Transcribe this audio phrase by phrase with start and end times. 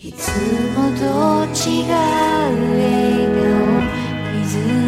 [0.00, 0.28] いつ
[0.76, 1.02] もと
[1.46, 4.87] 違う笑顔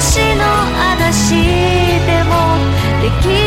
[0.00, 0.44] 虫の
[0.92, 1.34] 嵐
[3.00, 3.39] でき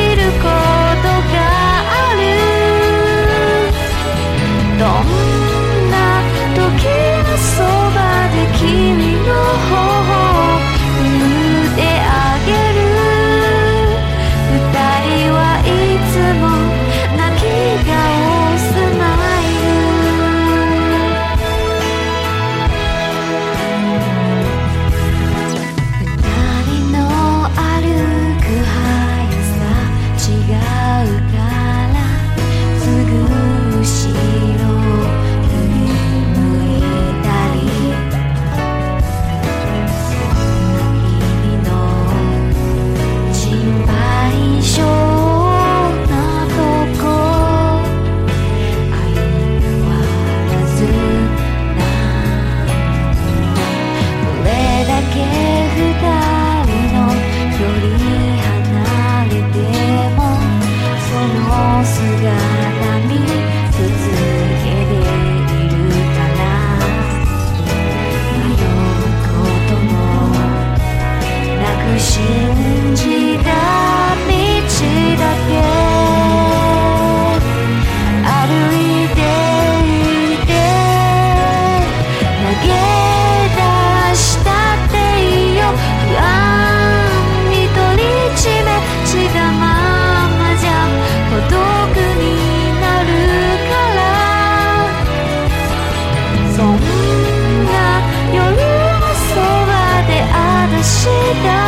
[101.41, 101.62] night.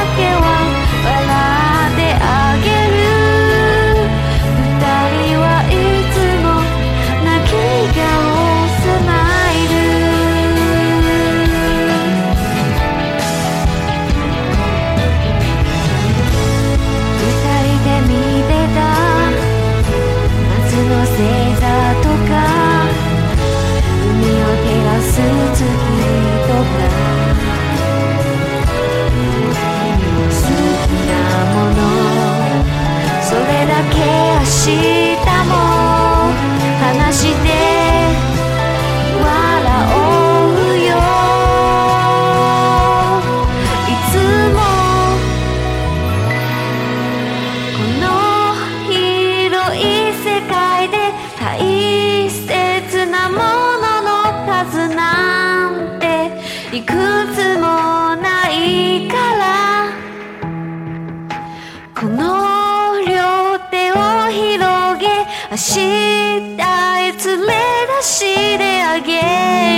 [66.16, 67.54] したいつめ
[68.00, 69.75] 出しであげる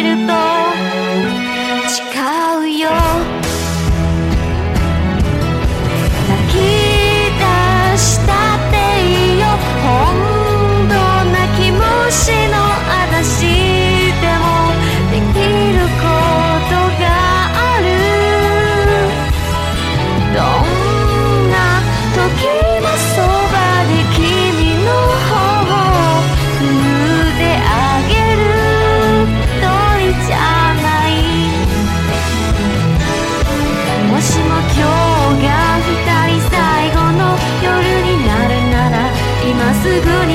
[39.87, 40.26] すぐ